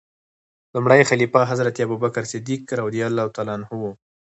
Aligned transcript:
لومړنی 0.73 1.03
خلیفه 1.09 1.39
حضرت 1.51 1.75
ابوبکر 1.85 2.23
صدیق 2.31 2.61
رض 2.77 2.95
و. 3.79 3.81